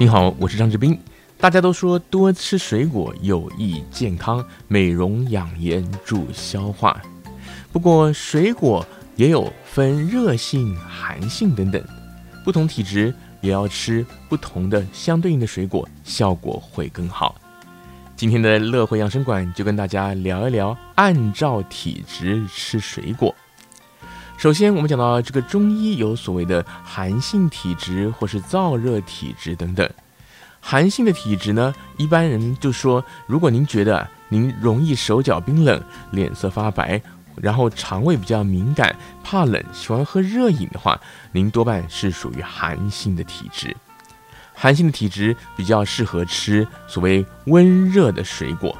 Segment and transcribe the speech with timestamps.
[0.00, 0.98] 你好，我是张志斌。
[1.36, 7.02] 大家都说多吃水果有益健康、美容养颜、助消化。
[7.70, 8.82] 不过水果
[9.14, 11.84] 也有分热性、寒性等等，
[12.42, 17.38] 不同体质也要吃不同的相对应的水果，效果会更好。
[18.16, 23.34] 今天的乐活养生馆就跟大家聊一聊，按照体质吃水果。
[24.40, 29.86] 首先，我们讲到这个中医有所谓的寒性体质或是燥热体质等等。
[30.60, 35.78] 寒性的体质呢，一般人就说，如果您觉得您容易手脚冰冷、
[36.12, 37.02] 脸色发白，
[37.36, 40.98] 然后肠胃比较敏感、怕冷、喜欢喝热饮的话，
[41.32, 43.76] 您多半是属于寒性的体质。
[44.54, 48.74] 寒性的体质比较适合吃所谓温热的水果。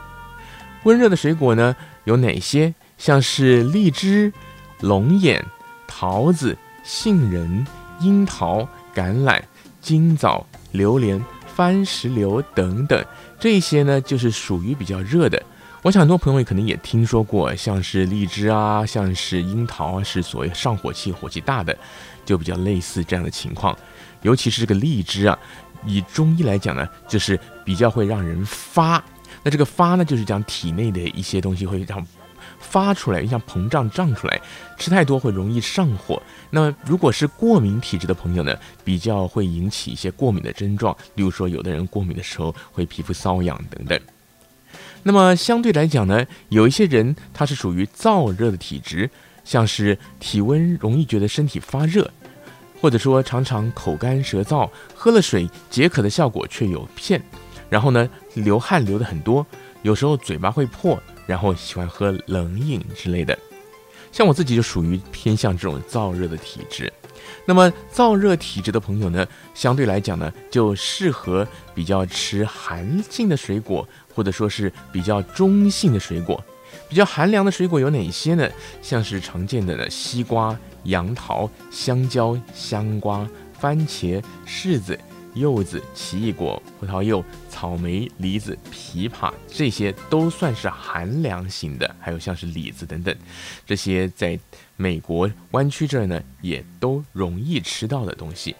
[0.84, 2.74] 温热的水果呢，有哪些？
[2.96, 4.32] 像是荔枝。
[4.80, 5.44] 龙眼、
[5.86, 7.66] 桃子、杏仁、
[8.00, 9.40] 樱桃、橄榄、
[9.80, 11.22] 金枣、榴莲、
[11.54, 13.04] 番石榴等等，
[13.38, 15.42] 这些呢就是属于比较热的。
[15.82, 21.76] 我想很多朋友可能也听说过，像是荔枝啊，像是樱桃啊，是所谓上火气、火气大的，
[22.24, 23.76] 就比较类似这样的情况。
[24.22, 25.38] 尤其是这个荔枝啊，
[25.86, 29.02] 以中医来讲呢，就是比较会让人发。
[29.42, 32.06] 那这个发呢，就是讲体内的一些东西会让。
[32.58, 34.40] 发出来，像膨胀胀出来，
[34.76, 36.20] 吃太多会容易上火。
[36.50, 44.00] 那如果是过敏体质的朋友呢，比较会引起一些过敏的症状，例如说有的人过敏的时候会皮肤瘙痒等等。
[45.02, 49.08] 那么相对来讲呢，有一些人他是属于燥热的体质，
[49.44, 52.10] 像是体温容易觉得身体发热，
[52.80, 57.22] 或者说常常口干舌燥，喝了水解渴的效果却有限，
[57.68, 59.46] 然后呢流汗流的很多，
[59.82, 61.00] 有时候嘴巴会破。
[61.30, 63.38] 然后喜欢喝冷饮之类的，
[64.10, 66.92] 像我自己就属于偏向这种燥热的体质。
[67.46, 76.42] 那么燥热体质的朋友呢，相对来讲呢，就适合比较吃寒性的水果，或者说是比较中性的水果。
[76.88, 78.50] 比较寒凉的水果有哪些呢？
[78.82, 84.98] 像是常见的西瓜、杨桃、香蕉、香瓜、番茄、柿子。
[85.34, 91.94] 柚子、奇异果、葡萄柚、草莓、梨子、枇杷，这些都算是寒凉型的。
[92.00, 93.14] 还有像是李子等等，
[93.64, 94.38] 这些在
[94.76, 98.56] 美国湾区这儿呢，也都容易吃到的东西。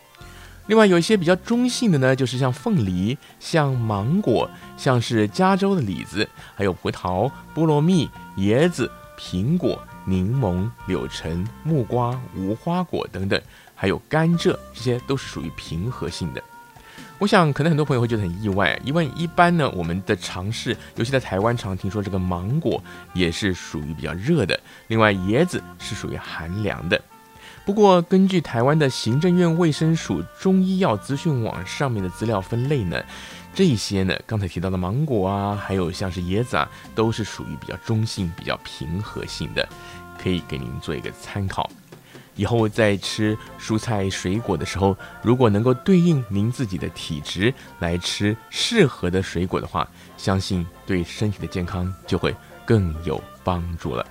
[0.66, 8.88] 另外有一些比较中性的呢，就是像凤梨、像芒果、像是加州的李子，还有葡萄、菠萝蜜、椰子、
[9.18, 13.40] 苹果、柠檬、柳橙、木瓜、无花果等等，
[13.74, 16.40] 还有甘蔗，这些都是属于平和性的。
[17.20, 22.82] 我想，可能很多朋友会觉得很意外，因为一般呢，我们的尝试，尤其在台湾，常听说这个芒果
[23.12, 26.98] 也是属于比较热的，另外椰子是属于寒凉的。
[27.66, 32.98] 不过，根据台湾的行政院卫生署中医药资讯网上面的资料分类呢，
[33.52, 39.68] 这些呢，刚才提到的芒果啊，还有像是椰子啊，都是属于比较中性、比较平和性的，
[40.18, 41.70] 可以给您做一个参考。
[42.36, 54.06] 以后在吃蔬菜水果的时候，如果能够对应您自己的体质来吃适合的水果的话，相信对身体的健康就会更有帮助了。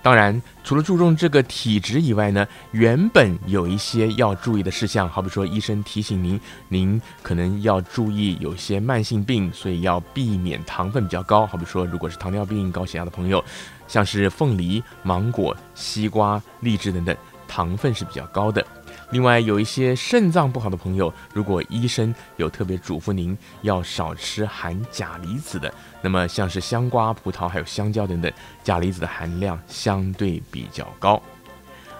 [0.00, 11.44] 当然，除了注重这个体质以外呢，原本有一些要注意的事项，好比说医生提醒您，您可能要注意有些慢性病，所以要避免糖分比较高。
[11.44, 13.44] 好比说，如果是糖尿病、高血压的朋友，
[13.88, 17.14] 像是凤梨、芒果、西瓜、荔枝等等。
[17.48, 18.64] 糖分是比较高的，
[19.10, 25.72] 另外有一些肾脏不好的朋友，如果医生有特别嘱咐您要少吃含钾离子的，
[26.02, 28.30] 那么像是香瓜、葡萄还有香蕉等等，
[28.62, 31.20] 钾离子的含量相对比较高。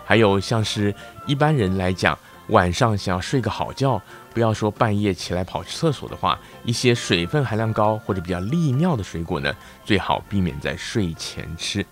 [0.04, 0.94] 还有像是
[1.26, 2.16] 一般人来讲，
[2.48, 4.00] 晚上想要睡个好觉，
[4.32, 9.54] 不要说半夜起来跑厕所的话，一些水分含量高或者比较利尿的水果呢，
[9.84, 11.84] 最好避免在睡前吃，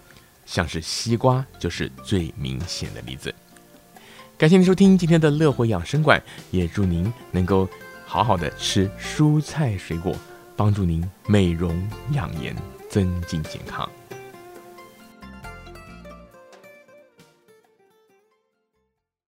[0.46, 3.34] 像是西瓜就是最明显的例子。
[4.38, 7.66] 感谢您收听今天的乐活养生馆，也祝您能够
[8.04, 10.14] 好好的吃蔬菜水果，
[10.54, 11.74] 帮助您美容
[12.12, 12.54] 养颜，
[12.90, 13.88] 增进健康。